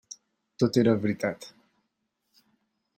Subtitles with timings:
[0.63, 1.47] Tot era veritat.